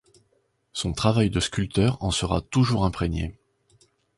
Son 0.73 0.93
travail 0.93 1.29
de 1.29 1.39
sculpteur 1.39 2.03
en 2.03 2.09
sera 2.09 2.41
toujours 2.41 2.85
imprégné. 2.85 3.37